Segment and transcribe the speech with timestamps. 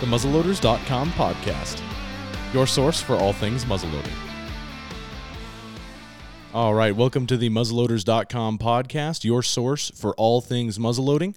[0.00, 1.82] the muzzleloaders.com podcast,
[2.54, 4.14] your source for all things muzzleloading.
[6.54, 11.34] All right, welcome to the muzzleloaders.com podcast, your source for all things muzzleloading.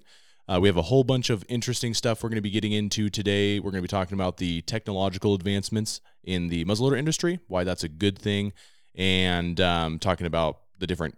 [0.48, 3.10] Uh, we have a whole bunch of interesting stuff we're going to be getting into
[3.10, 3.60] today.
[3.60, 7.84] We're going to be talking about the technological advancements in the muzzleloader industry, why that's
[7.84, 8.54] a good thing,
[8.94, 11.18] and um, talking about the different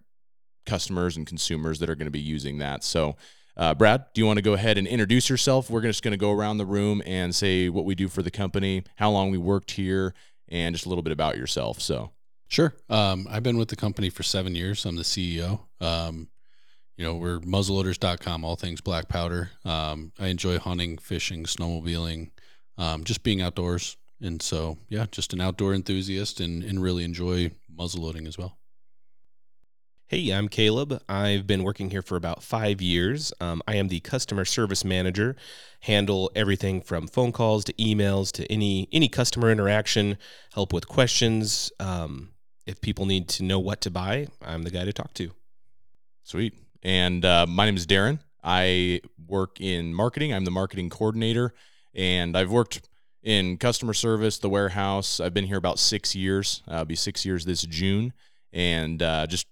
[0.65, 2.85] customers and consumers that are going to be using that.
[2.85, 3.17] So,
[3.57, 5.69] uh, Brad, do you want to go ahead and introduce yourself?
[5.69, 8.31] We're just going to go around the room and say what we do for the
[8.31, 10.13] company, how long we worked here,
[10.49, 11.81] and just a little bit about yourself.
[11.81, 12.11] So,
[12.53, 12.71] Sure.
[12.87, 14.85] Um, I've been with the company for seven years.
[14.85, 15.61] I'm the CEO.
[15.81, 16.29] Um,
[16.95, 19.49] you know, we're muzzleloaders.com, all things black powder.
[19.65, 22.29] Um, I enjoy hunting, fishing, snowmobiling,
[22.77, 23.97] um, just being outdoors.
[24.21, 28.59] And so, yeah, just an outdoor enthusiast and, and really enjoy muzzleloading as well.
[30.13, 31.01] Hey, I'm Caleb.
[31.09, 33.33] I've been working here for about five years.
[33.41, 35.35] Um, I am the customer service manager,
[35.79, 40.19] handle everything from phone calls to emails to any any customer interaction,
[40.53, 41.71] help with questions.
[41.79, 42.29] Um,
[42.67, 45.31] if people need to know what to buy, I'm the guy to talk to.
[46.21, 46.53] Sweet.
[46.83, 48.19] And uh, my name is Darren.
[48.43, 50.31] I work in marketing.
[50.31, 51.55] I'm the marketing coordinator,
[51.95, 52.87] and I've worked
[53.23, 55.19] in customer service, the warehouse.
[55.19, 56.61] I've been here about six years.
[56.67, 58.13] Uh, I'll be six years this June,
[58.51, 59.47] and uh, just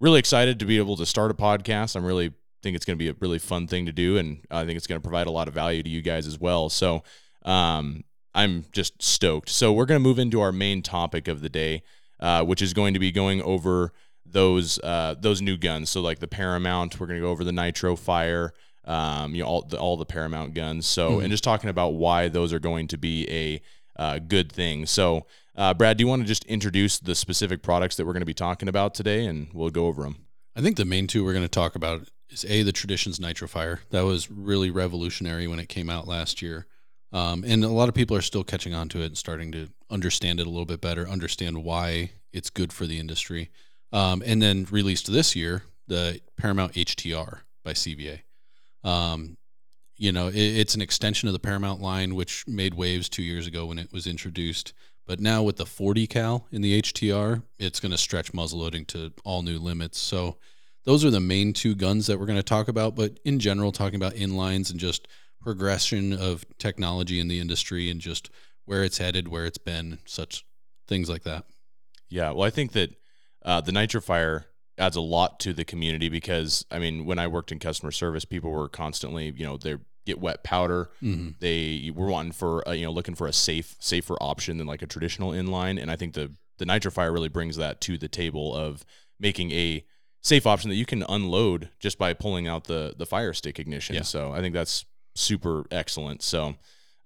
[0.00, 1.96] really excited to be able to start a podcast.
[1.96, 4.64] I'm really think it's going to be a really fun thing to do, and I
[4.64, 6.70] think it's going to provide a lot of value to you guys as well.
[6.70, 7.02] So
[7.44, 9.50] um, I'm just stoked.
[9.50, 11.82] So we're going to move into our main topic of the day,
[12.20, 13.92] uh, which is going to be going over
[14.26, 15.90] those uh, those new guns.
[15.90, 18.52] So like the Paramount, we're going to go over the Nitro Fire,
[18.86, 20.86] um, you know all the all the Paramount guns.
[20.86, 21.24] So Mhm.
[21.24, 23.60] and just talking about why those are going to be a
[24.00, 24.86] uh, good thing.
[24.86, 28.22] So uh, Brad, do you want to just introduce the specific products that we're going
[28.22, 30.26] to be talking about today, and we'll go over them.
[30.56, 33.48] I think the main two we're going to talk about is A, the Traditions Nitro
[33.48, 33.80] Fire.
[33.90, 36.66] That was really revolutionary when it came out last year.
[37.12, 39.68] Um, and a lot of people are still catching on to it and starting to
[39.90, 43.50] understand it a little bit better, understand why it's good for the industry.
[43.92, 48.22] Um, and then released this year, the Paramount HTR by CVA.
[48.82, 49.36] Um,
[49.96, 53.46] you know, it, it's an extension of the Paramount line, which made waves two years
[53.46, 54.72] ago when it was introduced.
[55.06, 59.12] But now with the 40 cal in the HTR, it's going to stretch muzzleloading to
[59.24, 59.98] all new limits.
[59.98, 60.38] So
[60.84, 62.96] those are the main two guns that we're going to talk about.
[62.96, 65.08] But in general, talking about inlines and just
[65.42, 68.30] progression of technology in the industry and just
[68.64, 70.46] where it's headed, where it's been, such
[70.88, 71.44] things like that.
[72.08, 72.90] Yeah, well, I think that
[73.44, 74.46] uh, the Nitro Fire
[74.78, 78.24] adds a lot to the community because I mean, when I worked in customer service,
[78.24, 80.90] people were constantly, you know, they get wet powder.
[81.02, 81.30] Mm-hmm.
[81.40, 84.82] They were wanting for, uh, you know, looking for a safe, safer option than like
[84.82, 88.08] a traditional inline, and I think the the Nitro Fire really brings that to the
[88.08, 88.84] table of
[89.18, 89.84] making a
[90.22, 93.96] safe option that you can unload just by pulling out the the fire stick ignition.
[93.96, 94.02] Yeah.
[94.02, 94.84] So I think that's
[95.14, 96.22] super excellent.
[96.22, 96.54] So,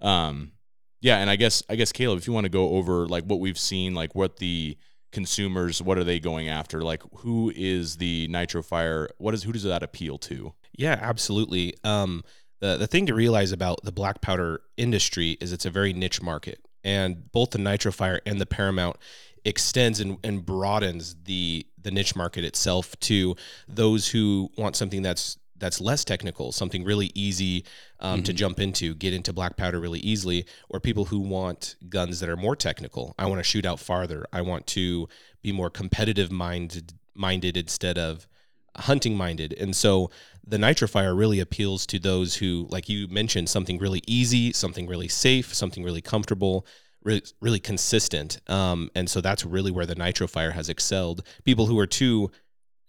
[0.00, 0.53] um,
[1.00, 3.41] yeah, and I guess I guess Caleb, if you want to go over like what
[3.41, 4.76] we've seen, like what the
[5.12, 6.82] consumers, what are they going after?
[6.82, 9.09] Like who is the Nitro Fire?
[9.19, 10.54] What is who does that appeal to?
[10.76, 11.75] Yeah, absolutely.
[11.84, 12.25] Um,
[12.60, 16.20] the the thing to realize about the black powder industry is it's a very niche
[16.22, 18.96] market, and both the Nitro Fire and the Paramount
[19.44, 23.36] extends and, and broadens the the niche market itself to
[23.68, 27.64] those who want something that's that's less technical, something really easy
[27.98, 28.36] um, to Mhm.
[28.36, 32.36] jump into, get into black powder really easily, or people who want guns that are
[32.36, 33.12] more technical.
[33.18, 34.24] I want to shoot out farther.
[34.32, 35.08] I want to
[35.42, 38.28] be more competitive minded minded instead of
[38.76, 39.52] hunting minded.
[39.54, 40.10] And so
[40.46, 45.08] the nitrofire really appeals to those who, like you mentioned, something really easy, something really
[45.08, 46.66] safe, something really comfortable,
[47.02, 48.40] really, really consistent.
[48.48, 51.22] Um, and so that's really where the nitrofire has excelled.
[51.44, 52.30] People who are too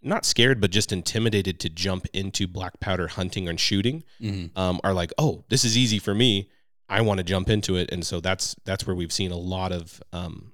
[0.01, 4.57] not scared, but just intimidated to jump into black powder hunting and shooting Mm-hmm.
[4.57, 6.49] um, are like, oh, this is easy for me.
[6.87, 9.71] I want to jump into it, and so that's that's where we've seen a lot
[9.71, 10.53] of um,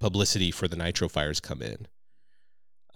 [0.00, 1.88] publicity for the nitro fires come in.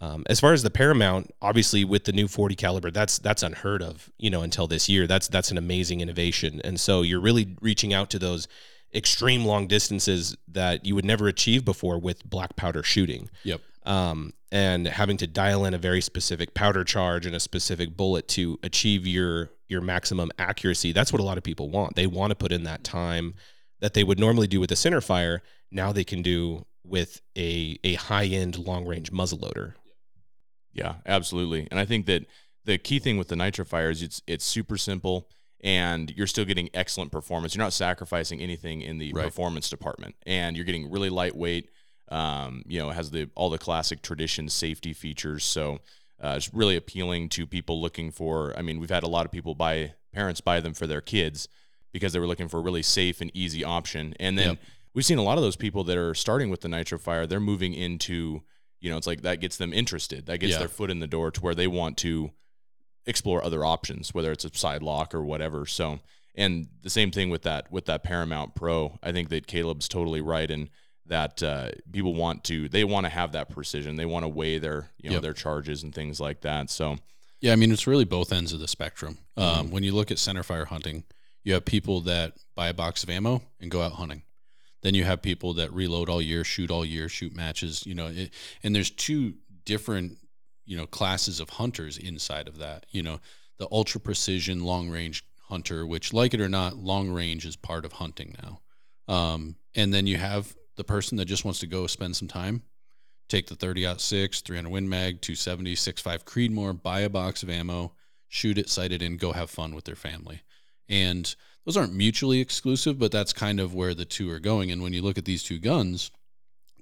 [0.01, 3.83] Um, as far as the Paramount, obviously with the new 40 caliber, that's that's unheard
[3.83, 5.07] of, you know, until this year.
[5.09, 8.47] That's that's an amazing innovation, and so you're really reaching out to those
[8.95, 13.61] extreme long distances that you would never achieve before with black powder shooting Yep.
[13.85, 18.29] um, and having to dial in a very specific powder charge and a specific bullet
[18.29, 20.93] to achieve your your maximum accuracy.
[20.93, 21.97] That's what a lot of people want.
[21.97, 23.35] They want to put in that time
[23.81, 25.43] that they would normally do with a center fire.
[25.71, 29.75] Now they can do with a a high end long range muzzleloader.
[30.79, 31.69] Yeah, absolutely.
[31.71, 32.25] And I think that
[32.65, 35.29] the key thing with the nitro fire is it's it's super simple
[35.61, 37.55] and you're still getting excellent performance.
[37.55, 39.25] You're not sacrificing anything in the Right.
[39.25, 41.69] performance department, and you're getting really lightweight.
[42.11, 45.45] Um, you know, it has the all the classic tradition safety features.
[45.45, 45.81] So
[46.23, 48.57] uh, it's really appealing to people looking for.
[48.57, 51.49] I mean, we've had a lot of people buy parents buy them for their kids
[51.93, 54.15] because they were looking for a really safe and easy option.
[54.21, 54.59] And then Yep.
[54.95, 57.41] we've seen a lot of those people that are starting with the Nitro Fire, they're
[57.41, 58.43] moving into,
[58.81, 60.27] you know, it's like that gets them interested.
[60.27, 60.59] That gets Yeah.
[60.61, 62.31] their foot in the door to where they want to
[63.07, 65.67] explore other options, whether it's a side lock or whatever.
[65.67, 66.01] So,
[66.35, 68.99] and the same thing with that with that Paramount Pro.
[69.03, 70.69] I think that Caleb's totally right in
[71.07, 73.97] that uh, people want to they want to have that precision.
[73.97, 75.23] They want to weigh their you know Yep.
[75.23, 76.71] their charges and things like that.
[76.71, 76.99] So
[77.41, 79.19] Yeah, I mean it's really both ends of the spectrum.
[79.37, 79.61] Mm-hmm.
[79.61, 81.05] Um, when you look at center fire hunting,
[81.45, 84.23] you have people that buy a box of ammo and go out hunting.
[84.83, 87.85] Then you have people that reload all year, shoot all year, shoot matches.
[87.87, 88.31] You know, it,
[88.63, 89.35] and there's two
[89.65, 90.19] different
[90.65, 92.87] you know classes of hunters inside of that.
[92.91, 93.21] You know,
[93.59, 97.85] the ultra precision long range hunter, which like it or not, long range is part
[97.85, 98.61] of hunting now.
[99.13, 102.63] Um, and then you have the person that just wants to go spend some time,
[103.29, 107.49] take the 30 aught six, 300 Win Mag, 270, 6.5 Creedmoor, buy a box of
[107.49, 107.95] ammo,
[108.29, 110.43] shoot it, sight it in, go have fun with their family.
[110.89, 111.35] And
[111.69, 114.71] those aren't mutually exclusive, but that's kind of where the two are going.
[114.71, 116.11] And when you look at these two guns,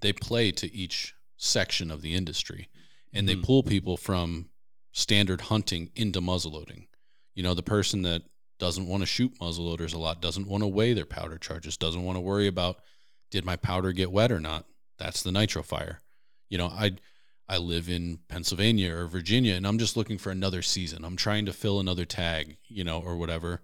[0.01, 2.69] they play to each section of the industry
[3.13, 3.43] and they Mhm.
[3.43, 4.49] pull people from
[4.93, 6.87] standard hunting into muzzleloading.
[7.35, 8.31] You know, the person that
[8.61, 12.05] doesn't want to shoot muzzleloaders a lot, doesn't want to weigh their powder charges, doesn't
[12.05, 12.81] want to worry about
[13.33, 14.67] did my powder get wet or not.
[14.99, 16.01] That's the nitro fire.
[16.49, 16.93] You know, I
[17.49, 21.05] I live in Pennsylvania or Virginia and I'm just looking for another season.
[21.05, 23.63] I'm trying to fill another tag, you know, or whatever.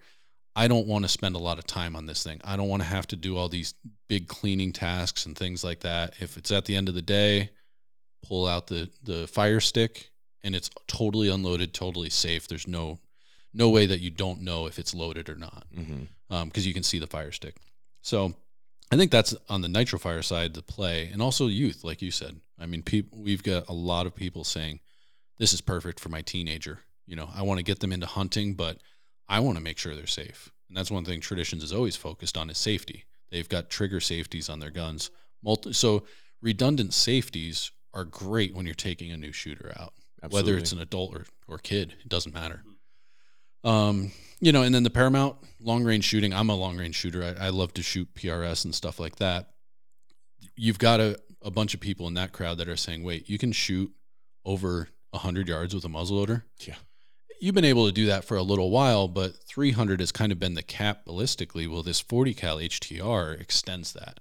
[0.55, 2.41] I don't want to spend a lot of time on this thing.
[2.45, 3.75] I don't want to have to do all these
[4.09, 6.15] big cleaning tasks and things like that.
[6.21, 7.51] If it's at the end of the day,
[8.23, 10.11] pull out the the fire stick
[10.45, 12.49] and it's totally unloaded, totally safe.
[12.49, 12.99] There's no
[13.55, 16.35] no way that you don't know if it's loaded or not mm-hmm.
[16.35, 17.57] um, because you can see the fire stick.
[18.01, 18.35] So
[18.91, 22.11] I think that's on the nitro fire side the play, and also youth, like you
[22.11, 22.41] said.
[22.59, 24.81] I mean, people we've got a lot of people saying
[25.39, 26.81] this is perfect for my teenager.
[27.07, 28.79] You know, I want to get them into hunting, but
[29.29, 32.37] I want to make sure they're safe, and that's one thing Traditions is always focused
[32.37, 33.05] on is safety.
[33.31, 35.11] They've got trigger safeties on their guns,
[35.43, 36.05] multi- so
[36.41, 39.93] redundant safeties are great when you're taking a new shooter out
[40.23, 40.53] Absolutely.
[40.53, 42.63] whether it's an adult or, or kid, it doesn't matter.
[43.65, 46.33] Um, you know, and then the Paramount long range shooting.
[46.33, 47.23] I'm a long range shooter.
[47.23, 49.51] I, I love to shoot PRS and stuff like that.
[50.57, 53.39] You've got a, a bunch of people in that crowd that are saying, wait, you
[53.39, 53.93] can shoot
[54.45, 56.43] over 100 yards with a muzzleloader.
[56.61, 56.75] Yeah.
[57.43, 60.39] You've been able to do that for a little while, but 300 has kind of
[60.39, 61.69] been the cap ballistically.
[61.69, 64.21] Well, this 40 cal HTR extends that.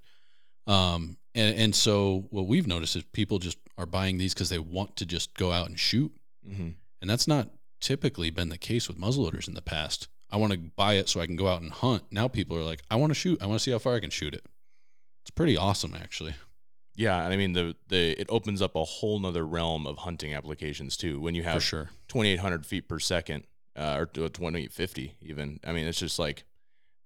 [0.66, 4.58] Um, and, and so what we've noticed is people just are buying these because they
[4.58, 6.12] want to just go out and shoot.
[6.50, 6.74] Mhm.
[7.00, 10.08] And that's not typically been the case with muzzleloaders in the past.
[10.32, 12.06] I want to buy it so I can go out and hunt.
[12.10, 13.40] Now people are like, I want to shoot.
[13.40, 14.48] I want to see how far I can shoot it.
[15.24, 16.34] It's pretty awesome, actually.
[16.96, 20.34] Yeah, and I mean the the it opens up a whole nother realm of hunting
[20.34, 21.20] applications too.
[21.20, 21.90] When you have sure.
[22.10, 23.46] 2,800 feet per second,
[23.76, 25.60] uh, or 2,850 even.
[25.66, 26.44] I mean, it's just like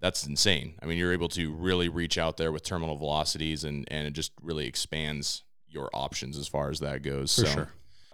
[0.00, 0.74] that's insane.
[0.82, 4.12] I mean, you're able to really reach out there with terminal velocities, and and it
[4.12, 7.34] just really expands your options as far as that goes.
[7.34, 7.68] For so, sure.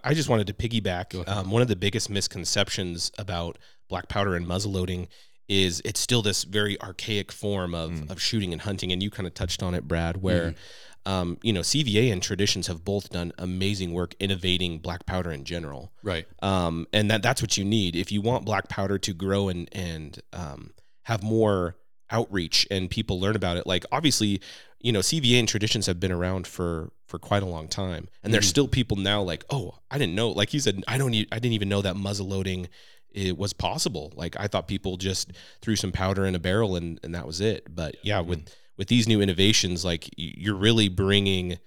[0.04, 1.26] I just wanted to piggyback.
[1.28, 3.56] Um, one of the biggest misconceptions about
[3.88, 5.08] black powder and muzzleloading
[5.48, 8.10] is it's still this very archaic form of, Mm.
[8.10, 8.90] of shooting and hunting.
[8.90, 10.58] And you kind of touched on it, Brad, where, Mm-hmm.
[11.06, 15.44] Um, you know, CVA and traditions have both done amazing work innovating black powder in
[15.44, 15.92] general.
[16.02, 16.26] Right.
[16.42, 19.68] Um, and that that's what you need if you want black powder to grow and
[19.72, 20.72] and um,
[21.04, 21.76] have more
[22.10, 23.66] outreach and people learn about it.
[23.66, 24.40] Like obviously,
[24.80, 28.32] you know, CVA and traditions have been around for for quite a long time, and
[28.32, 28.50] there's Mhm.
[28.50, 30.30] still people now like, oh, I didn't know.
[30.30, 31.12] Like you said, I don't.
[31.14, 32.68] e- I didn't even know that muzzle loading
[33.14, 34.10] it was possible.
[34.16, 37.40] Like I thought people just threw some powder in a barrel and and that was
[37.42, 37.66] it.
[37.74, 41.58] But yeah, with with these new innovations, like you're really bringing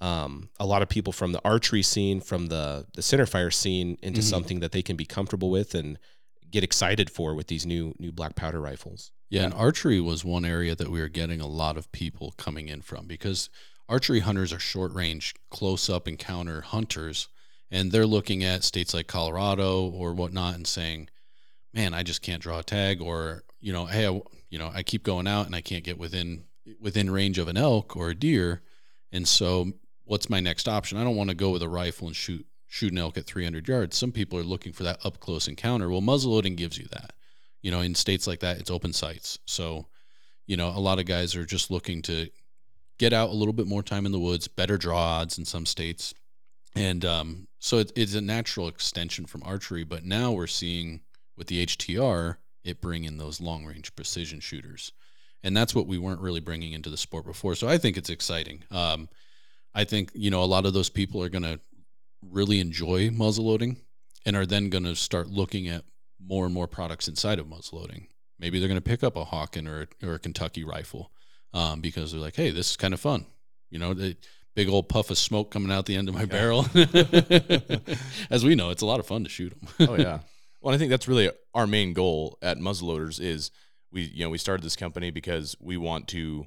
[0.00, 4.20] um, a lot of people from the archery scene, from the the centerfire scene, into
[4.20, 4.24] Mhm.
[4.24, 5.98] something that they can be comfortable with and
[6.50, 9.12] get excited for with these new new black powder rifles.
[9.28, 12.68] Yeah, and archery was one area that we were getting a lot of people coming
[12.68, 13.50] in from because
[13.88, 17.28] archery hunters are short range, close up encounter hunters,
[17.70, 21.08] and they're looking at states like Colorado or whatnot and saying,
[21.74, 24.82] "Man, I just can't draw a tag," or you know, "Hey, I, you know, I
[24.82, 26.44] keep going out and I can't get within
[26.80, 28.62] within range of an elk or a deer,"
[29.12, 29.72] and so
[30.04, 30.98] what's my next option?
[30.98, 33.66] I don't want to go with a rifle and shoot shoot an elk at 300
[33.66, 33.96] yards.
[33.96, 35.90] Some people are looking for that up close encounter.
[35.90, 37.12] Well, muzzleloading gives you that
[37.62, 39.86] you know in states like that it's open sights so
[40.46, 42.28] you know a lot of guys are just looking to
[42.98, 45.66] get out a little bit more time in the woods better draw odds in some
[45.66, 46.14] states
[46.76, 51.00] and um, so it, it's a natural extension from archery but now we're seeing
[51.36, 54.92] with the htr it bring in those long range precision shooters
[55.42, 58.10] and that's what we weren't really bringing into the sport before so i think it's
[58.10, 59.08] exciting um,
[59.74, 61.58] i think you know a lot of those people are going to
[62.22, 63.76] really enjoy muzzleloading
[64.26, 65.84] and are then going to start looking at
[66.22, 68.06] more and more products inside of muzzleloading.
[68.38, 71.10] maybe they're going to pick up a Hawken or or a Kentucky rifle
[71.52, 73.26] um, because they're like, hey, this is kind of fun.
[73.70, 74.16] You know, they,
[74.54, 76.66] big old puff of smoke coming out the end of my barrel.
[78.30, 79.88] As we know, it's a lot of fun to shoot them.
[79.88, 80.20] oh yeah.
[80.60, 83.50] Well, I think that's really our main goal at muzzleloaders is
[83.92, 86.46] we you know we started this company because we want to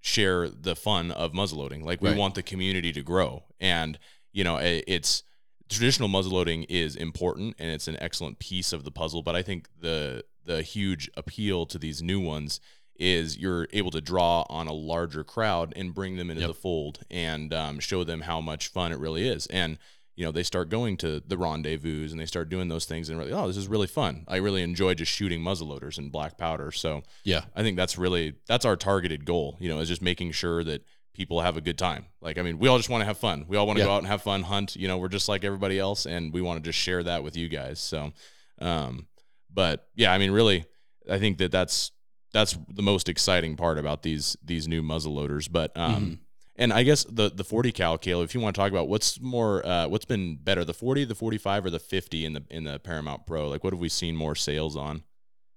[0.00, 1.82] share the fun of muzzleloading.
[1.82, 2.18] Like we Right.
[2.18, 3.98] want the community to grow, and
[4.32, 5.22] you know it, it's
[5.68, 9.22] traditional muzzleloading is important and it's an excellent piece of the puzzle.
[9.22, 12.60] But I think the the huge appeal to these new ones
[12.98, 16.48] is you're able to draw on a larger crowd and bring them into Yep.
[16.48, 19.46] the fold and um, show them how much fun it really is.
[19.48, 19.76] And
[20.16, 23.18] you know, they start going to the rendezvous and they start doing those things and
[23.18, 24.24] really, oh, this is really fun.
[24.26, 26.72] I really enjoy just shooting muzzleloaders and black powder.
[26.72, 27.44] So Yeah.
[27.54, 29.56] I think that's really that's our targeted goal.
[29.60, 32.06] You know, is just making sure that people have a good time.
[32.20, 33.44] Like, I mean, we all just want to have fun.
[33.48, 33.86] We all want to Yeah.
[33.88, 34.74] go out and have fun, hunt.
[34.76, 37.36] You know, we're just like everybody else, and we want to just share that with
[37.36, 37.78] you guys.
[37.78, 38.12] So,
[38.60, 39.06] um,
[39.52, 40.64] but yeah, I mean, really,
[41.10, 41.92] I think that that's
[42.32, 45.48] that's the most exciting part about these these new muzzleloaders.
[45.50, 46.18] But um, Mhm.
[46.58, 49.20] And I guess the the 40 cal, Caleb, if you want to talk about what's
[49.20, 52.64] more, uh, what's been better, the 40, the 45, or the 50 in the in
[52.64, 53.48] the Paramount Pro?
[53.48, 55.02] Like, what have we seen more sales on?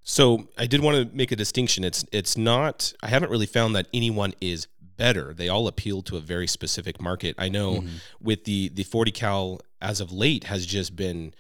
[0.04, 1.84] So I did want to make a distinction.
[1.84, 2.94] It's it's not.
[3.04, 5.34] I haven't really found that anyone is better.
[5.34, 7.36] They all appeal to a very specific market.
[7.38, 7.90] I know Mhm.
[8.20, 11.34] with the the 40 cal as of late has just been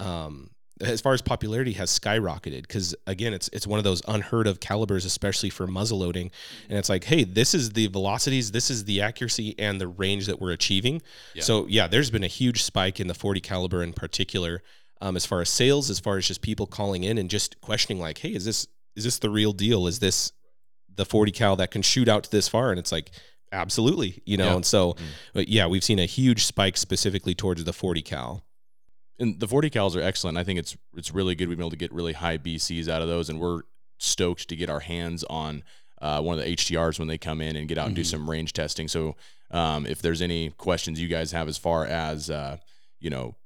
[0.00, 0.50] um
[0.80, 4.58] as far as popularity has skyrocketed because again it's it's one of those unheard of
[4.58, 6.30] calibers especially for muzzle loading
[6.68, 10.26] and it's like hey this is the velocities this is the accuracy and the range
[10.26, 11.00] that we're achieving
[11.34, 11.42] Yeah.
[11.44, 14.62] so yeah there's been a huge spike in the 40 caliber in particular
[15.00, 18.00] um, as far as sales as far as just people calling in and just questioning
[18.02, 18.66] like hey is this
[18.96, 20.32] is this the real deal is this
[20.92, 23.10] the 40 cal that can shoot out to this far and it's like
[23.52, 24.54] absolutely you know Yeah.
[24.56, 24.98] and so Mm.
[25.34, 28.44] but yeah we've seen a huge spike specifically towards the 40 cal
[29.18, 30.36] and the 40 cals are excellent.
[30.38, 31.48] I think it's it's really good.
[31.48, 33.62] We've been able to get really high BCs out of those, and we're
[33.98, 35.62] stoked to get our hands on
[36.02, 38.06] uh, one of the HTRs when they come in and get out and do Mhm.
[38.10, 38.88] some range testing.
[38.88, 39.16] So
[39.50, 42.58] um, if there's any questions you guys have as far as uh,
[43.00, 43.36] you know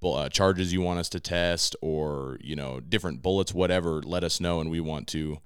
[0.00, 4.24] bu- uh, charges you want us to test or you know different bullets, whatever, let
[4.24, 5.38] us know, and we want to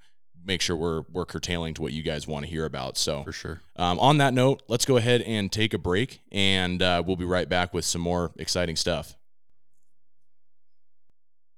[0.46, 2.96] make sure we're we're curtailing to what you guys want to hear about.
[2.96, 3.60] So For sure.
[3.76, 7.24] um, on that note, let's go ahead and take a break, and uh, we'll be
[7.24, 9.16] right back with some more exciting stuff.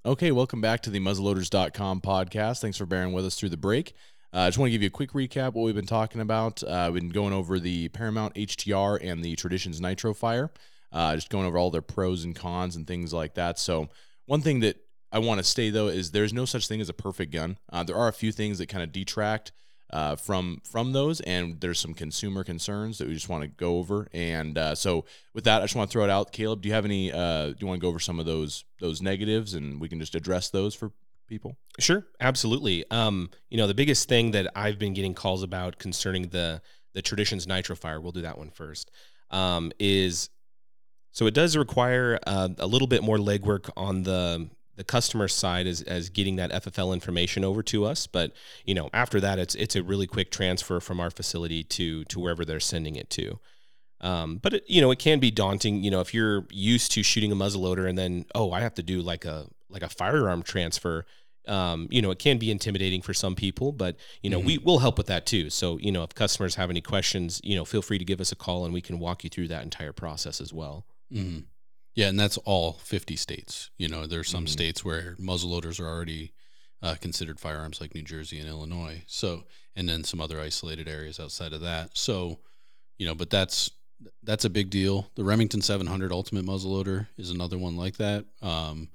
[0.07, 2.61] Okay, welcome back to the muzzleloaders.com podcast.
[2.61, 3.95] Thanks for bearing with us through the break.
[4.33, 6.63] Uh, I just want to give you a quick recap what we've been talking about.
[6.63, 10.51] Uh, we've been going over the Paramount HTR and the Traditions Nitro Fire,
[10.93, 13.59] uh, just going over all their pros and cons and things like that.
[13.59, 13.89] So,
[14.27, 14.77] one thing that
[15.11, 17.59] I want to say though is there's no such thing as a perfect gun.
[17.73, 19.53] Uh, there are a few things that kind of detract
[19.91, 23.79] uh, from from those, and there's some consumer concerns that we just want to go
[23.79, 24.07] over.
[24.13, 26.33] And uh, so, with that, I just want to throw it out.
[26.33, 27.13] Caleb, do you have any?
[27.13, 29.99] Uh, do you want to go over some of those those negatives, and we can
[29.99, 30.93] just address those for
[31.27, 31.57] people?
[31.79, 32.85] Sure, absolutely.
[32.91, 36.61] Um, you know, the biggest thing that I've been getting calls about concerning the
[36.95, 38.91] the traditions nitro fire, we'll do that one first,
[39.31, 40.29] um, is
[41.13, 45.67] so it does require uh, a little bit more legwork on the the customer side
[45.67, 48.07] as as getting that FFL information over to us.
[48.07, 48.33] But
[48.65, 52.21] you know, after that, it's it's a really quick transfer from our facility to to
[52.21, 53.39] wherever they're sending it to.
[54.01, 55.83] Um, but it, you know, it can be daunting.
[55.83, 58.83] You know, if you're used to shooting a muzzleloader and then oh, I have to
[58.83, 61.05] do like a like a firearm transfer.
[61.49, 64.81] Um, you know, it can be intimidating for some people, but you know, we will
[64.81, 65.49] help with that too.
[65.49, 68.31] So, you know, if customers have any questions, you know, feel free to give us
[68.31, 70.85] a call and we can walk you through that entire process as well.
[71.11, 71.39] hmm
[71.99, 73.71] Yeah, and that's all 50 states.
[73.77, 74.51] You know, there's some Mhm.
[74.51, 76.33] states where muzzleloaders are already
[76.81, 79.03] uh, considered firearms, like New Jersey and Illinois.
[79.09, 81.99] So, and then some other isolated areas outside of that.
[81.99, 82.39] So,
[82.99, 83.73] you know, but that's
[84.23, 85.11] that's a big deal.
[85.17, 88.27] The Remington 700 Ultimate Muzzleloader is another one like that.
[88.43, 88.91] Um,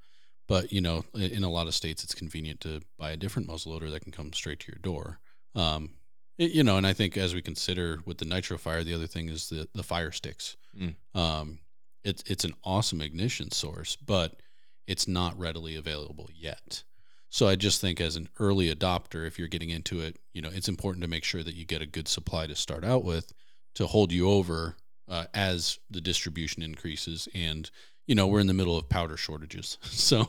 [0.48, 3.50] but you know, i- in a lot of states, it's convenient to buy a different
[3.50, 5.20] muzzleloader that can come straight to your door.
[5.54, 5.98] Um,
[6.38, 9.08] it- you know, and I think as we consider with the nitro fire, the other
[9.08, 10.56] thing is the the fire sticks.
[10.74, 10.96] Mm.
[11.14, 11.60] Um,
[12.04, 14.40] it's it's an awesome ignition source, but
[14.88, 16.84] it's not readily available yet.
[17.30, 20.50] So I just think as an early adopter, if you're getting into it, you know,
[20.54, 23.34] it's important to make sure that you get a good supply to start out with
[23.76, 24.76] to hold you over
[25.10, 27.28] uh, as the distribution increases.
[27.34, 27.70] And
[28.06, 30.28] you know, we're in the middle of powder shortages, so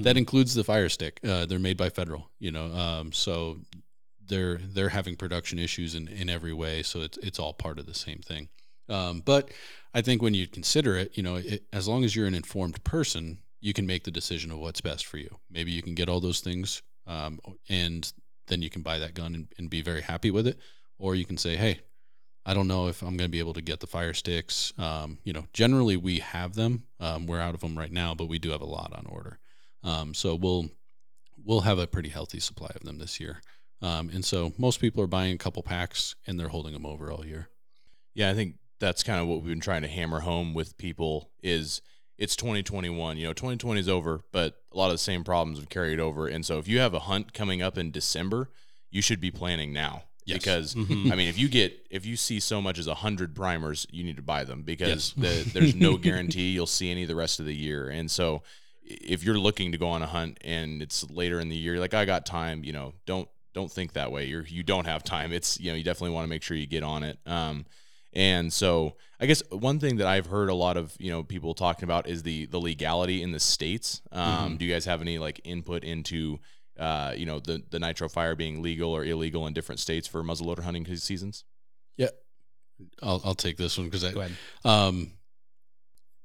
[0.00, 1.20] that includes the Fire Stick.
[1.26, 3.58] Uh, they're made by Federal, you know, um, so
[4.26, 6.82] they're they're having production issues in, in every way.
[6.82, 8.48] So it's it's all part of the same thing.
[8.88, 9.50] Um, but
[9.92, 12.82] I think when you consider it, you know, it, as long as you're an informed
[12.84, 15.38] person, you can make the decision of what's best for you.
[15.50, 18.12] Maybe you can get all those things, um, and
[18.46, 20.58] then you can buy that gun and, and be very happy with it,
[20.98, 21.80] or you can say, hey.
[22.46, 24.74] I don't know if I'm going to be able to get the fire sticks.
[24.76, 26.82] Um, you know, generally we have them.
[27.00, 29.38] Um, we're out of them right now, but we do have a lot on order.
[29.82, 30.68] Um, so we'll
[31.42, 33.40] we'll have a pretty healthy supply of them this year.
[33.82, 37.10] Um, and so most people are buying a couple packs and they're holding them over
[37.10, 37.48] all year.
[38.14, 41.30] Yeah, I think that's kind of what we've been trying to hammer home with people
[41.42, 41.80] is
[42.18, 43.16] it's 2021.
[43.16, 46.28] You know, 2020 is over, but a lot of the same problems have carried over.
[46.28, 48.50] And so if you have a hunt coming up in December,
[48.90, 50.04] you should be planning now.
[50.26, 50.38] Yes.
[50.38, 51.10] Because Mhm.
[51.12, 54.04] I mean, if you get if you see so much as a hundred primers, you
[54.04, 55.44] need to buy them because Yes.
[55.44, 57.88] the, there's no guarantee you'll see any the rest of the year.
[57.88, 58.42] And so,
[58.86, 61.94] if you're looking to go on a hunt and it's later in the year, like
[61.94, 64.24] I got time, you know, don't don't think that way.
[64.26, 65.32] You're you don't have time.
[65.32, 67.18] It's you know you definitely want to make sure you get on it.
[67.26, 67.66] Um,
[68.14, 71.54] and so I guess one thing that I've heard a lot of you know people
[71.54, 74.00] talking about is the the legality in the states.
[74.12, 74.58] Um, Mhm.
[74.58, 76.38] Do you guys have any like input into
[76.78, 80.22] uh, you know the the nitro fire being legal or illegal in different states for
[80.22, 81.44] muzzleloader hunting seasons?
[81.96, 82.10] Yeah,
[83.02, 84.36] I'll, I'll take this one because I, Go ahead.
[84.64, 85.12] Um,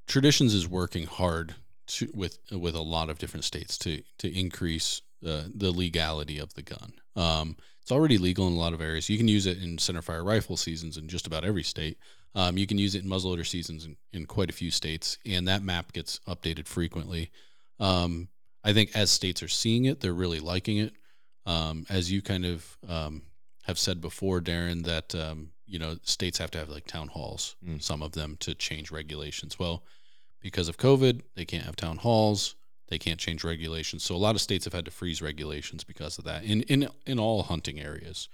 [0.08, 1.54] Traditions is working hard
[1.86, 6.54] to, with with a lot of different states to to increase uh, the legality of
[6.56, 6.94] the gun.
[7.16, 9.10] Um, it's already legal in a lot of areas.
[9.10, 11.98] You can use it in centerfire rifle seasons in just about every state.
[12.36, 15.48] Um, you can use it in muzzleloader seasons in, in quite a few states, and
[15.48, 17.32] that map gets updated frequently.
[17.80, 18.28] Um,
[18.64, 20.94] I think as states are seeing it, they're really liking it.
[21.46, 23.24] Um, as you kind of um,
[23.64, 27.56] have said before, Darren, that um, you know states have to have like town halls,
[27.66, 27.82] Mm.
[27.82, 29.58] some of them to change regulations.
[29.58, 29.84] Well,
[30.42, 32.56] because of COVID, they can't have town halls.
[32.90, 34.04] They can't change regulations.
[34.04, 36.88] So a lot of states have had to freeze regulations because of that in in
[37.06, 38.30] in all hunting areas.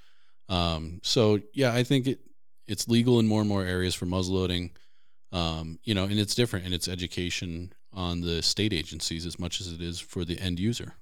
[0.50, 2.20] Um, so yeah, I think it
[2.68, 4.72] it's legal in more and more areas for muzzleloading.
[5.32, 9.60] Um, you know, and it's different and its education on the state agencies as much
[9.60, 10.94] as it is for the end user.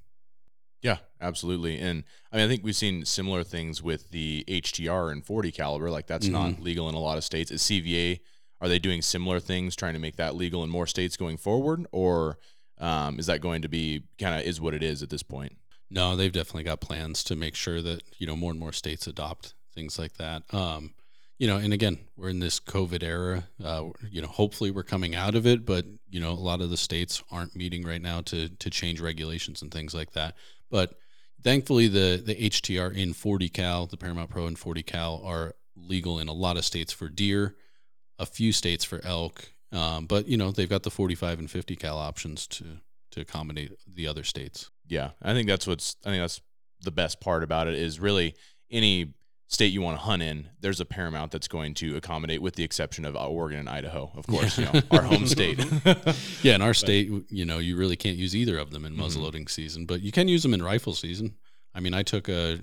[0.82, 1.80] Yeah, absolutely.
[1.80, 5.90] And I mean, I think we've seen similar things with the HTR and 40 caliber.
[5.90, 7.52] Like that's not legal in a lot of states.
[7.52, 8.20] Is CVA
[8.64, 11.86] are they doing similar things, trying to make that legal in more states going forward,
[11.92, 12.38] or
[12.84, 15.56] um, is that going to be kind of is what it is at this point?
[15.90, 19.08] No, they've definitely got plans to make sure that you know more and more states
[19.08, 20.44] adopt things like that.
[20.54, 20.94] Um,
[21.40, 23.46] you know, and again, we're in this COVID era.
[23.64, 26.70] Uh, you know, hopefully we're coming out of it, but you know, a lot of
[26.70, 30.36] the states aren't meeting right now to to change regulations and things like that.
[30.70, 30.96] But
[31.42, 36.20] thankfully, the the HTR in 40 cal, the Paramount Pro in 40 cal are legal
[36.20, 37.56] in a lot of states for deer,
[38.20, 39.53] a few states for elk.
[39.74, 42.66] Um, but you know, they've got the 45 and 50 cal options to
[43.12, 44.70] to accommodate the other states.
[44.88, 46.42] Yeah, I think that's what's I think that's
[46.82, 48.36] the best part about it is really
[48.72, 49.14] any
[49.48, 52.64] state you want to hunt in, there's a paramount that's going to accommodate, with the
[52.64, 55.64] exception of uh, Oregon and Idaho, of course, you know, our home state.
[56.42, 59.00] Yeah, in our state, you know, you really can't use either of them in Mhm.
[59.02, 61.36] muzzleloading season, but you can use them in rifle season.
[61.76, 62.62] I mean, I took a,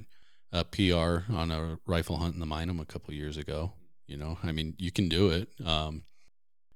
[0.53, 3.73] a PR on a rifle hunt in the Minam a couple years ago.
[4.09, 5.49] You know, I mean, you can do it.
[5.65, 6.03] Um,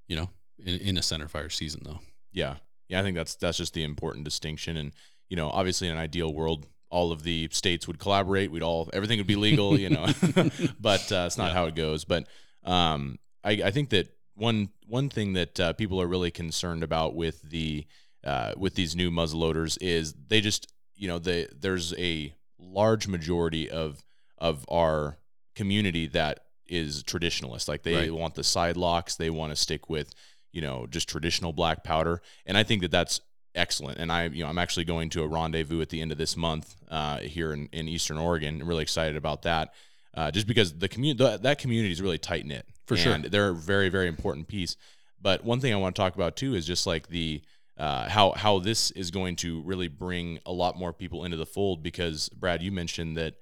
[0.09, 2.01] you know, in, in a center fire season though.
[2.33, 2.57] Yeah.
[2.89, 4.93] Yeah, I think that's that's just the important distinction and
[5.29, 8.89] you know, obviously in an ideal world all of the states would collaborate, we'd all
[8.93, 10.07] everything would be legal, you know.
[10.81, 11.55] but uh, it's not Yeah.
[11.55, 12.27] how it goes, but
[12.65, 17.15] um I I think that one one thing that uh, people are really concerned about
[17.15, 17.87] with the
[18.25, 23.71] uh, with these new muzzleloaders is they just you know they there's a large majority
[23.71, 24.05] of
[24.39, 25.19] of our
[25.55, 27.69] community that is traditionalist.
[27.69, 28.13] Like they Right.
[28.15, 29.17] want the side locks.
[29.17, 30.15] They want to stick with
[30.53, 32.23] you know just traditional black powder.
[32.47, 33.21] And i think that that's
[33.55, 33.99] excellent.
[33.99, 36.37] And i you know i'm actually going to a rendezvous at the end of this
[36.37, 38.61] month uh, here in, in eastern oregon.
[38.61, 39.73] I'm really excited about that
[40.15, 42.67] uh, just because the community that community is really tight knit.
[42.87, 43.15] For sure.
[43.15, 44.77] and they're a very very important piece.
[45.21, 47.43] But one thing i want to talk about too is just like the
[47.77, 51.47] uh, how how this is going to really bring a lot more people into the
[51.47, 53.35] fold because Brad, you mentioned that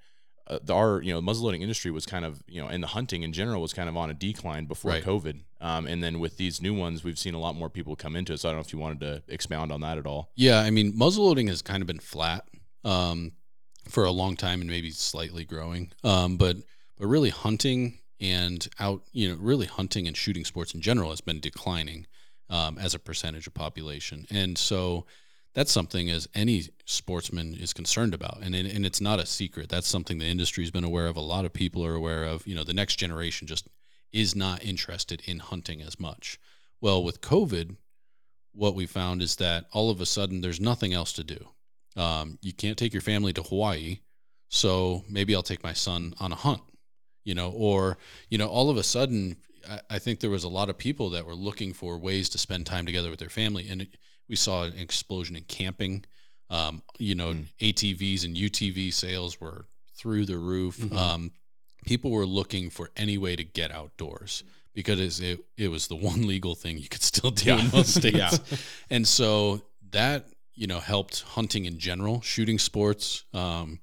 [0.47, 3.23] uh, the our you know muzzleloading industry was kind of you know and the hunting
[3.23, 5.03] in general was kind of on a decline before Right.
[5.03, 8.15] COVID, um, and then with these new ones, we've seen a lot more people come
[8.15, 8.39] into it.
[8.39, 10.31] So I don't know if you wanted to expound on that at all.
[10.35, 12.45] Yeah, I mean, muzzleloading has kind of been flat
[12.83, 13.31] um,
[13.87, 15.91] for a long time and maybe slightly growing.
[16.03, 16.57] Um, but
[16.97, 21.21] but really hunting and out, you know, really hunting and shooting sports in general has
[21.21, 22.05] been declining
[22.49, 25.05] um, as a percentage of population, and so
[25.53, 29.69] that's something as any sportsman is concerned about, and and it's not a secret.
[29.69, 31.15] That's something the industry's been aware of.
[31.15, 32.45] A lot of people are aware of.
[32.47, 33.67] You know, the next generation just
[34.11, 36.39] is not interested in hunting as much.
[36.81, 37.75] Well, with COVID,
[38.53, 41.47] what we found is that all of a sudden there's nothing else to do.
[41.95, 43.99] Um, you can't take your family to Hawaii,
[44.49, 46.61] so maybe I'll take my son on a hunt,
[47.23, 47.97] you know, or
[48.29, 49.37] you know, all of a sudden,
[49.69, 52.37] I, I think there was a lot of people that were looking for ways to
[52.39, 53.97] spend time together with their family, and it,
[54.29, 56.05] we saw an explosion in camping.
[56.49, 57.45] Um, you know, Mm.
[57.59, 59.65] ATVs and UTV sales were
[59.97, 60.77] through the roof.
[60.77, 60.95] Mhm.
[60.95, 61.31] Um,
[61.85, 66.27] people were looking for any way to get outdoors because it, it was the one
[66.27, 68.17] legal thing you could still do in most states.
[68.17, 68.57] Yeah.
[68.89, 73.79] And so that you know helped hunting in general, shooting sports, um,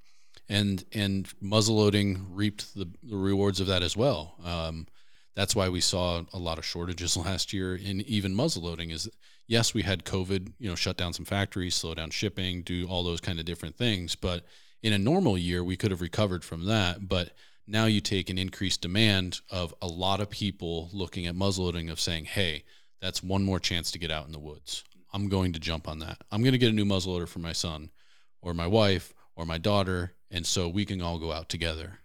[0.48, 4.36] and and muzzleloading reaped the, the rewards of that as well.
[4.44, 4.86] Um,
[5.34, 8.92] that's why we saw a lot of shortages last year in even muzzleloading.
[8.92, 9.08] Is
[9.50, 13.02] yes, we had COVID, you know, shut down some factories, slow down shipping, do all
[13.02, 14.44] those kind of different things, but
[14.80, 17.32] in a normal year we could have recovered from that, but
[17.66, 21.98] now you take an increased demand of a lot of people looking at muzzleloading of
[21.98, 22.62] saying, "Hey,
[23.00, 24.84] that's one more chance to get out in the woods.
[25.12, 26.18] I'm going to jump on that.
[26.30, 27.90] I'm going to get a new muzzleloader for my son
[28.40, 31.98] or my wife or my daughter and so we can all go out together."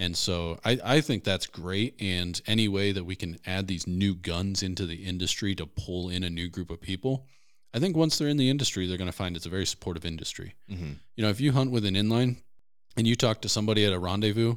[0.00, 1.94] And so I, I think that's great.
[2.00, 6.08] And any way that we can add these new guns into the industry to pull
[6.08, 7.26] in a new group of people,
[7.74, 10.04] I think once they're in the industry, they're going to find it's a very supportive
[10.06, 10.54] industry.
[10.70, 10.92] Mm-hmm.
[11.16, 12.36] You know, if you hunt with an inline
[12.96, 14.56] and you talk to somebody at a rendezvous,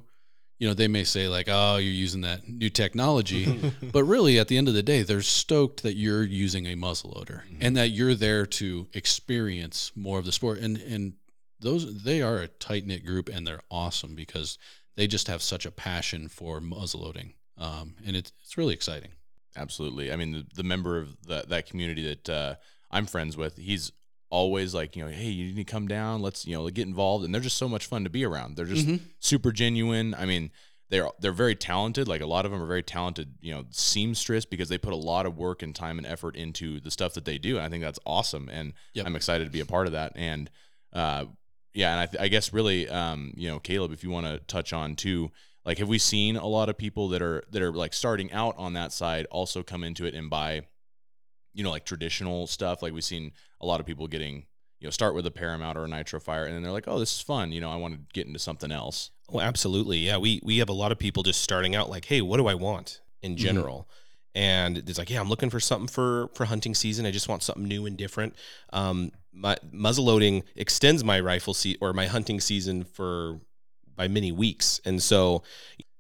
[0.60, 4.48] you know, they may say like, "Oh, you're using that new technology," but really, at
[4.48, 7.58] the end of the day, they're stoked that you're using a muzzleloader Mhm.
[7.62, 10.60] and that you're there to experience more of the sport.
[10.60, 11.14] And and
[11.60, 14.60] those they are a tight knit group, and they're awesome because
[14.96, 19.12] they just have such a passion for muzzleloading, um, and it's it's really exciting.
[19.56, 20.12] Absolutely.
[20.12, 22.56] I mean, the, the member of that that community that uh,
[22.90, 23.92] I'm friends with, he's
[24.30, 26.22] always like, you know, hey, you need to come down.
[26.22, 27.26] Let's, you know, get involved.
[27.26, 28.56] And they're just so much fun to be around.
[28.56, 29.02] They're just Mhm.
[29.20, 30.14] super genuine.
[30.14, 30.52] I mean,
[30.90, 32.08] they're they're very talented.
[32.08, 34.98] Like a lot of them are very talented, you know, seamstress because they put a
[34.98, 37.58] lot of work and time and effort into the stuff that they do.
[37.58, 38.48] And I think that's awesome.
[38.50, 39.06] And Yep.
[39.06, 40.14] I'm excited to be a part of that.
[40.16, 40.50] And
[40.94, 41.26] uh,
[41.74, 44.40] yeah, and I, th- I guess really, um, you know, Caleb, if you want to
[44.40, 45.32] touch on too,
[45.66, 48.56] like, have we seen a lot of people that are that are like starting out
[48.58, 50.64] on that side also come into it and buy,
[51.54, 52.82] you know, like traditional stuff?
[52.82, 53.32] Like we've seen
[53.62, 54.46] a lot of people getting,
[54.80, 57.00] you know, start with a Paramount or a Nitro Fire, and then they're like, oh,
[57.00, 57.52] this is fun.
[57.52, 59.12] You know, I want to get into something else.
[59.32, 60.00] Oh, absolutely.
[60.00, 62.48] Yeah, we we have a lot of people just starting out like, hey, what do
[62.48, 63.88] I want in general?
[64.34, 67.06] And it's like, yeah, I'm looking for something for for hunting season.
[67.06, 68.36] I just want something new and different.
[68.72, 73.39] Um, my muzzleloading extends my rifle seat or my hunting season for
[73.96, 75.44] by many weeks, and so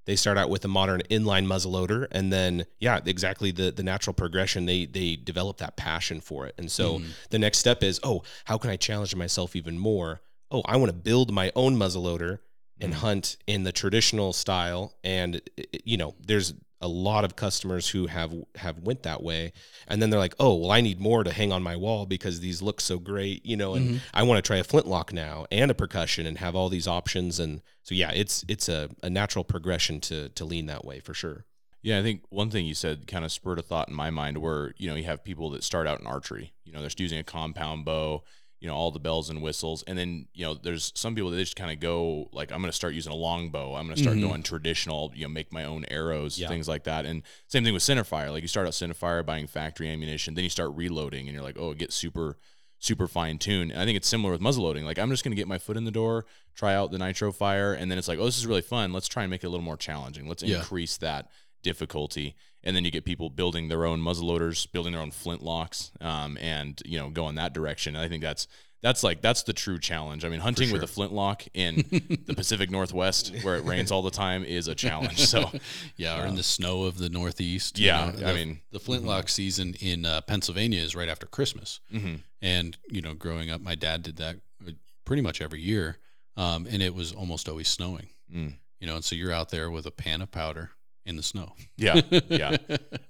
[0.05, 4.13] they start out with a modern inline muzzleloader, and then yeah, exactly the the natural
[4.13, 4.65] progression.
[4.65, 7.13] They they develop that passion for it, and so Mhm.
[7.29, 10.21] the next step is, oh, how can I challenge myself even more?
[10.49, 12.39] Oh, I want to build my own muzzleloader
[12.79, 12.97] and Mhm.
[12.97, 15.41] hunt in the traditional style and
[15.85, 19.53] you know there's a lot of customers who have have went that way.
[19.87, 22.39] And then they're like oh well i need more to hang on my wall because
[22.39, 23.99] these look so great you know and Mhm.
[24.13, 27.39] i want to try a flintlock now and a percussion and have all these options.
[27.39, 31.13] And so yeah it's it's a, a natural progression to to lean that way for
[31.13, 31.45] sure.
[31.83, 34.37] Yeah, I think one thing you said kind of spurred a thought in my mind
[34.37, 36.99] where, you know, you have people that start out in archery, you know, they're just
[36.99, 38.23] using a compound bow,
[38.61, 39.83] you know, all the bells and whistles.
[39.87, 42.69] And then, you know, there's some people that just kind of go like, I'm going
[42.71, 43.73] to start using a longbow.
[43.75, 44.21] I'm going to start Mhm.
[44.21, 46.47] going traditional, you know, make my own arrows, Yeah.
[46.47, 47.05] things like that.
[47.05, 48.31] And same thing with centerfire.
[48.31, 51.57] Like you start out centerfire buying factory ammunition, then you start reloading and you're like,
[51.59, 52.37] oh, it gets super,
[52.77, 53.71] super fine tuned.
[53.71, 54.83] And I think it's similar with muzzleloading.
[54.83, 57.31] Like I'm just going to get my foot in the door, try out the nitro
[57.31, 57.73] fire.
[57.73, 58.93] And then it's like, oh, this is really fun.
[58.93, 60.27] Let's try and make it a little more challenging.
[60.27, 60.57] Let's Yeah.
[60.59, 61.31] increase that
[61.63, 66.37] difficulty and then you get people building their own muzzleloaders building their own flintlocks um,
[66.39, 68.47] and you know going that direction and i think that's
[68.83, 71.75] that's like that's the true challenge i mean hunting with a flintlock in
[72.25, 75.51] the pacific northwest where it rains all the time is a challenge so
[75.97, 77.77] yeah, or in the snow of the Northeast.
[77.79, 81.25] you yeah know, i the- mean the flintlock season in uh, Pennsylvania is right after
[81.27, 81.79] Christmas.
[81.93, 82.21] mhm.
[82.43, 84.71] And, you know, growing up, my dad did that uh,
[85.05, 85.97] pretty much every year.
[86.35, 88.55] Um, and it was almost always snowing, Mm.
[88.79, 90.71] you know, and so you're out there with a pan of powder
[91.05, 91.53] in the snow.
[91.77, 92.55] yeah yeah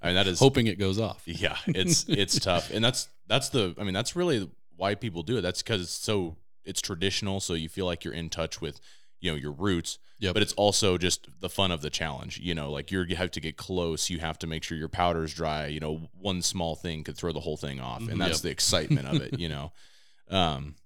[0.02, 1.22] i mean that is Hoping it goes off.
[1.26, 5.36] yeah it's it's tough and that's that's the i mean that's really why people do
[5.38, 8.80] it that's because it's so it's traditional so you feel like you're in touch with
[9.20, 10.34] you know your roots Yep.
[10.34, 13.32] but it's also just the fun of the challenge you know like you're you have
[13.32, 16.76] to get close you have to make sure your powder's dry you know one small
[16.76, 18.42] thing could throw the whole thing off and that's Yep.
[18.42, 19.72] the excitement of it you know
[20.30, 20.76] um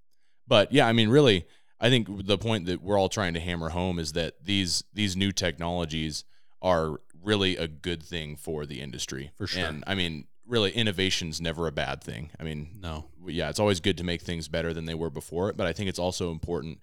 [0.49, 1.47] but yeah i mean really
[1.81, 5.17] i think the point that we're all trying to hammer home is that these these
[5.19, 6.25] new technologies
[6.63, 9.65] are really a good thing for the industry For sure.
[9.65, 13.07] and i mean really innovation's never a bad thing i mean No.
[13.27, 15.53] yeah, it's always good to make things better than they were before.
[15.53, 16.79] But I think it's also important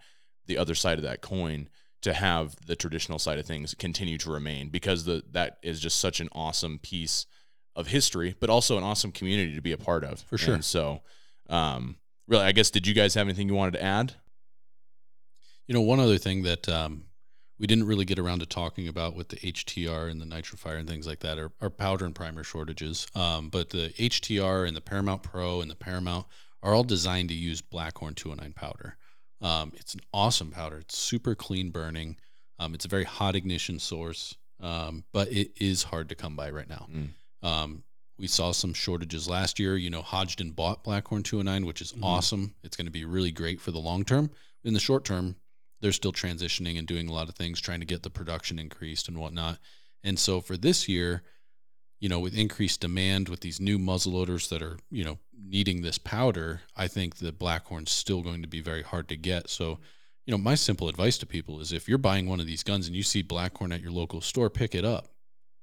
[0.47, 1.69] the other side of that coin
[2.01, 5.99] to have the traditional side of things continue to remain because the that is just
[6.01, 7.25] such an awesome piece
[7.77, 10.19] of history, but also an awesome community to be a part of.
[10.27, 10.55] For sure.
[10.55, 11.01] And so,
[11.49, 11.95] um,
[12.27, 14.15] really, I guess did you guys have anything you wanted to add?
[15.67, 17.05] You know, one other thing that um,
[17.59, 20.87] we didn't really get around to talking about with the HTR and the nitrofire and
[20.89, 23.07] things like that are, are powder and primer shortages.
[23.15, 26.25] Um, but the HTR and the Paramount Pro and the Paramount
[26.61, 28.97] are all designed to use Blackhorn 209 powder.
[29.41, 30.77] Um, it's an awesome powder.
[30.79, 32.17] It's super clean burning.
[32.59, 36.49] Um, it's a very hot ignition source, um, but it is hard to come by
[36.49, 36.87] right now.
[36.91, 37.09] Mm.
[37.47, 37.83] Um,
[38.19, 39.75] We saw some shortages last year.
[39.75, 42.03] You know, Hodgdon bought Blackhorn 209, which is Mhm.
[42.03, 42.55] awesome.
[42.63, 44.29] It's going to be really great for the long term.
[44.63, 45.35] In the short term,
[45.83, 49.09] they're still transitioning and doing a lot of things, trying to get the production increased
[49.09, 49.59] and whatnot.
[50.01, 51.23] And so for this year,
[51.99, 55.97] you know, with increased demand, with these new muzzleloaders that are, you know, needing this
[55.97, 59.49] powder, I think the Blackhorn's still going to be very hard to get.
[59.49, 59.79] So,
[60.25, 62.87] you know, my simple advice to people is if you're buying one of these guns
[62.87, 65.09] and you see Blackhorn at your local store, pick it up.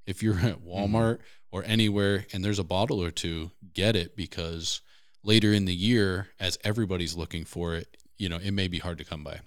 [0.07, 0.69] If you're at mm-hmm.
[0.69, 4.83] Walmart or anywhere and there's a bottle or two, get it because
[5.25, 8.99] later in the year, as everybody's looking for it, you know, it may be hard
[8.99, 9.41] to come by.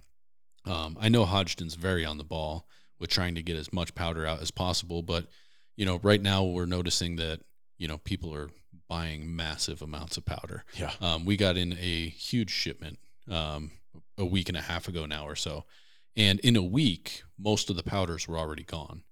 [0.65, 2.67] Um, I know Hodgdon's very on the ball
[2.99, 5.28] with trying to get as much powder out as possible, but
[5.76, 7.41] you know, right now we're noticing that
[7.78, 8.49] you know people are
[8.88, 10.63] buying massive amounts of powder.
[10.76, 10.91] Yeah.
[11.02, 12.99] Um, we got in a huge shipment
[13.30, 13.71] um,
[14.17, 15.65] a week and a half ago now or so,
[16.15, 19.04] and in a week, most of the powders were already gone.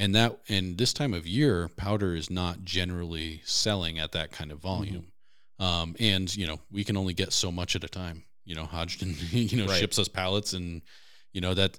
[0.00, 4.52] And that, and this time of year, powder is not generally selling at that kind
[4.52, 5.08] of volume.
[5.58, 8.24] Um, and you know, we can only get so much at a time.
[8.48, 9.14] You know, Hodgdon,
[9.52, 9.78] you know, Right.
[9.78, 10.80] ships us pallets, and
[11.34, 11.78] you know that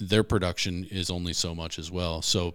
[0.00, 2.22] their production is only so much as well.
[2.22, 2.54] So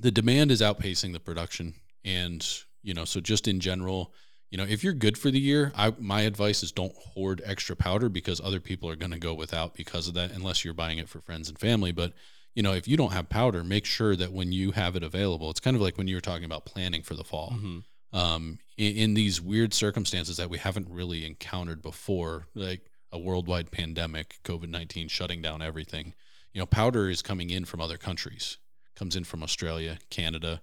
[0.00, 2.44] the demand is outpacing the production, and
[2.82, 4.12] you know, so just in general,
[4.50, 7.76] you know, if you're good for the year, I my advice is don't hoard extra
[7.76, 10.98] powder because other people are going to go without because of that, unless you're buying
[10.98, 11.92] it for friends and family.
[11.92, 12.14] But
[12.56, 15.50] you know, if you don't have powder, make sure that when you have it available,
[15.50, 17.84] it's kind of like when you were talking about planning for the fall Mhm.
[18.12, 23.70] Um, in, in these weird circumstances that we haven't really encountered before, like a worldwide
[23.70, 26.14] pandemic, COVID 19 shutting down everything.
[26.52, 28.58] You know, powder is coming in from other countries,
[28.96, 30.60] comes in from Australia, Canada,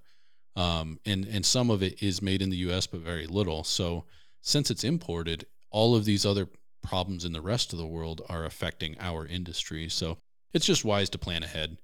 [0.55, 3.63] um, and, and some of it is made in the US, but very little.
[3.63, 4.05] So
[4.41, 6.47] since it's imported, all of these other
[6.83, 9.89] problems in the rest of the world are affecting our industry.
[9.89, 10.19] So
[10.53, 11.77] it's just wise to plan ahead.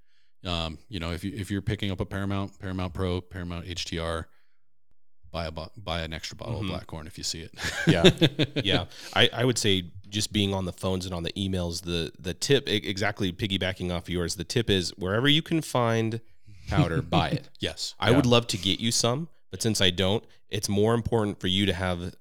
[0.46, 4.26] Um, you know, if you if you're picking up a Paramount, Paramount Pro, Paramount HTR,
[5.32, 6.74] buy a buy an extra bottle Mhm.
[6.74, 7.54] of Blackhorn if you see it.
[7.88, 8.10] Yeah.
[8.64, 12.12] yeah I, I would say just being on the phones and on the emails the
[12.20, 16.20] the tip exactly piggybacking off yours the tip is wherever you can find
[16.68, 17.96] powder buy it yes.
[18.00, 21.48] i would love to get you some but since i don't it's more important for
[21.48, 22.14] you to have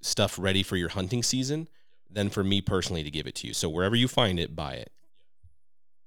[0.00, 1.68] stuff ready for your hunting season
[2.10, 4.72] than for me personally to give it to you so wherever you find it buy
[4.74, 4.90] it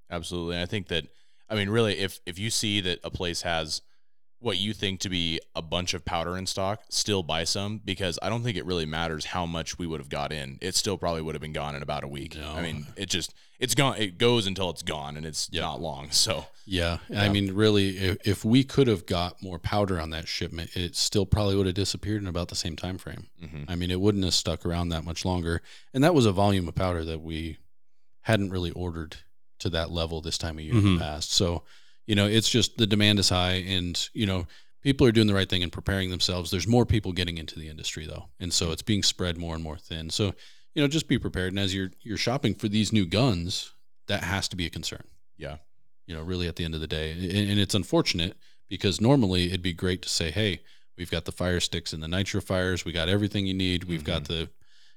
[0.10, 0.60] Absolutely.
[0.62, 1.06] I think that
[1.50, 3.82] I mean really if if you see that a place has
[4.40, 8.20] what you think to be a bunch of powder in stock, still buy some because
[8.22, 10.60] I don't think it really matters how much we would have got in.
[10.62, 12.36] It still probably would have been gone in about a week.
[12.38, 12.52] No.
[12.54, 15.62] I mean, it just it's gone it goes until it's gone and it's Yeah.
[15.62, 16.12] not long.
[16.12, 17.00] So, Yeah.
[17.16, 20.96] I mean, really, if, if we could have got more powder on that shipment, it
[20.96, 23.28] still probably would have disappeared in about the same time frame.
[23.44, 23.66] mhm.
[23.68, 25.64] I mean, it wouldn't have stuck around that much longer.
[25.96, 27.58] And that was a volume of powder that we
[28.22, 29.18] hadn't really ordered
[29.60, 30.98] to that level this time of year in Mhm.
[31.00, 31.32] the past.
[31.32, 31.64] So,
[32.08, 34.48] you know, it's just the demand is high and, you know,
[34.82, 36.50] people are doing the right thing and preparing themselves.
[36.50, 38.26] There's more people getting into the industry though.
[38.40, 40.10] And so it's being spread more and more thin.
[40.10, 40.34] So,
[40.74, 41.52] you know, just be prepared.
[41.52, 43.74] And as you're you're shopping for these new guns,
[44.08, 45.04] that has to be a concern
[45.38, 45.58] yeah.
[46.06, 47.12] you know, really at the end of the day.
[47.12, 50.62] And, and it's unfortunate because normally it'd be great to say, hey,
[50.98, 54.04] we've got the fire sticks and the nitro fires, we got everything you need, we've
[54.04, 54.34] got mm-hmm.
[54.34, 54.50] the,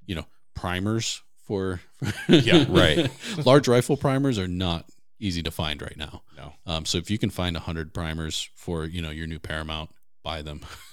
[0.07, 1.81] you know, primers for,
[2.29, 3.11] Yeah, right.
[3.45, 4.87] Large rifle primers are not
[5.21, 6.23] easy to find right now.
[6.37, 6.55] No.
[6.67, 9.91] Um, so if you can find a hundred primers for you know your new Paramount,
[10.25, 10.61] buy them.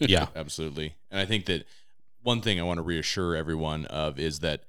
[0.00, 0.94] yeah Absolutely.
[1.10, 1.66] And I think that
[2.22, 4.62] one thing I want to reassure everyone of is that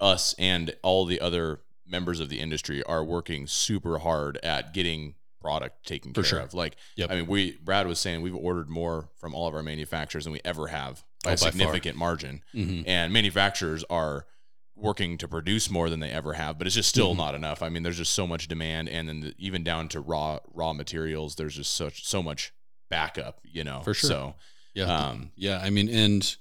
[0.00, 5.14] us and all the other members of the industry are working super hard at getting
[5.40, 6.40] product taken For care sure.
[6.40, 6.54] of.
[6.54, 7.10] Like, Yep.
[7.10, 10.32] I mean, we Brad was saying we've ordered more from all of our manufacturers than
[10.32, 11.50] we ever have by Oh, a by far.
[11.50, 12.42] significant margin.
[12.54, 12.84] Mhm.
[12.86, 14.26] And manufacturers are
[14.74, 17.18] working to produce more than they ever have, but it's just still Mhm.
[17.18, 17.62] not enough.
[17.62, 20.72] I mean, there's just so much demand, and then the, even down to raw raw
[20.72, 22.52] materials, there's just such so much
[22.88, 23.40] backup.
[23.44, 24.08] You know, For sure.
[24.10, 24.36] So,
[24.74, 24.84] Yeah.
[24.84, 26.36] um, Yeah, I mean, and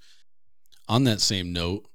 [0.87, 1.87] on that same note,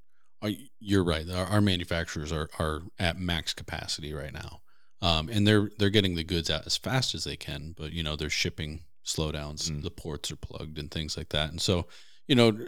[0.79, 1.29] you're right.
[1.29, 4.63] Our, our manufacturers are are at max capacity right now,
[5.01, 7.73] um, and they're they're getting the goods out as fast as they can.
[7.77, 9.83] But you know, there's shipping slowdowns, Mm.
[9.83, 11.51] the ports are plugged, and things like that.
[11.51, 11.89] And so,
[12.29, 12.67] you know,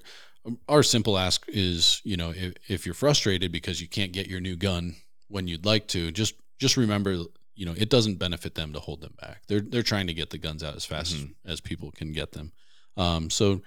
[0.68, 4.40] our simple ask is, you know, if, if you're frustrated because you can't get your
[4.40, 4.96] new gun
[5.29, 7.12] when you'd like to, just just remember,
[7.55, 9.42] you know, it doesn't benefit them to hold them back.
[9.46, 11.35] They're they're trying to get the guns out as fast Mhm.
[11.44, 12.53] as, as people can get them.
[12.96, 13.62] Um, so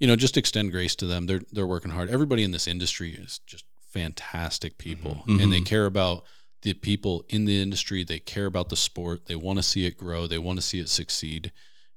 [0.00, 1.26] you know, just extend grace to them.
[1.26, 2.10] They're they're working hard.
[2.10, 5.42] Everybody in this industry is just fantastic people, Mhm.
[5.42, 5.66] and they Mhm.
[5.66, 6.24] care about
[6.62, 8.02] the people in the industry.
[8.04, 9.26] They care about the sport.
[9.26, 10.26] They want to see it grow.
[10.26, 11.52] They want to see it succeed.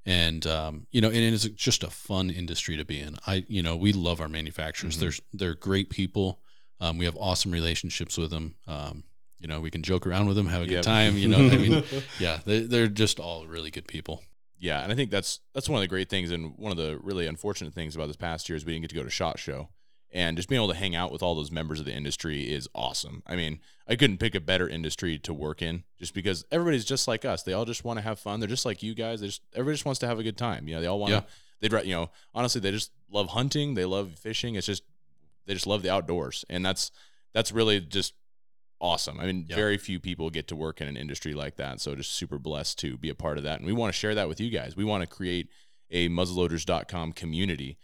[0.08, 3.18] And um, you know, and it's just a fun industry to be in.
[3.28, 4.96] I, you know, we love our manufacturers.
[4.98, 5.00] Mhm.
[5.02, 6.40] They're they're great people.
[6.80, 8.56] Um, we have awesome relationships with them.
[8.68, 9.04] Um,
[9.40, 10.84] you know, we can joke around with them, have a good Yep.
[10.84, 11.18] time.
[11.18, 11.84] You know, I mean,
[12.20, 14.24] yeah, they, they're just all really good people.
[14.60, 16.98] Yeah, and I think that's that's one of the great things, and one of the
[17.04, 19.38] really unfortunate things about this past year is we didn't get to go to Shot
[19.40, 19.68] Show,
[20.12, 22.68] and just being able to hang out with all those members of the industry is
[22.74, 23.24] awesome.
[23.28, 27.08] I mean, I couldn't pick a better industry to work in, just because everybody's just
[27.08, 27.44] like us.
[27.44, 28.40] They all just want to have fun.
[28.40, 29.22] They're just like you guys.
[29.22, 30.68] They just everybody just wants to have a good time.
[30.68, 31.16] You know, they all want to.
[31.18, 31.70] Yeah.
[31.70, 33.74] They'd you know honestly they just love hunting.
[33.74, 34.56] They love fishing.
[34.56, 34.84] It's just
[35.46, 36.92] they just love the outdoors, and that's
[37.34, 38.14] that's really just
[38.80, 39.20] awesome.
[39.20, 39.56] I mean, Yeah.
[39.56, 41.82] very few people get to work in an industry like that.
[41.82, 43.58] So just super blessed to be a part of that.
[43.60, 44.76] And we want to share that with you guys.
[44.76, 45.50] We want to create
[45.90, 47.78] a muzzleloaders.com community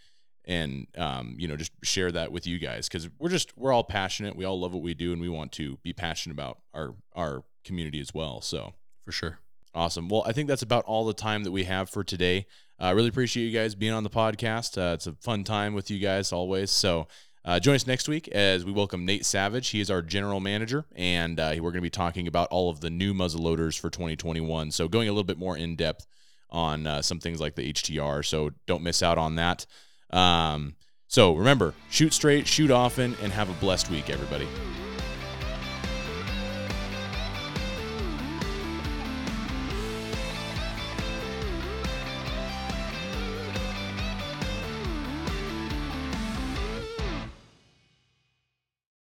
[0.46, 3.84] and um, you know, just share that with you guys because we're just we're all
[3.84, 4.36] passionate.
[4.36, 7.44] We all love what we do and we want to be passionate about our our
[7.64, 8.40] community as well.
[8.40, 9.38] So For sure.
[9.74, 10.08] Awesome.
[10.08, 12.46] Well, I think that's about all the time that we have for today.
[12.78, 14.78] I really appreciate you guys being on the podcast.
[14.78, 16.70] Uh, it's a fun time with you guys always.
[16.70, 17.08] So
[17.44, 19.68] uh, join us next week as we welcome Nate Savage.
[19.68, 22.80] He is our general manager, and uh, we're going to be talking about all of
[22.80, 24.70] the new muzzle loaders for 2021.
[24.70, 26.06] So going a little bit more in depth
[26.50, 28.24] on uh, some things like the HTR.
[28.24, 29.66] So don't miss out on that.
[30.14, 30.76] Um,
[31.08, 34.48] so remember, shoot straight, shoot often, and have a blessed week, everybody.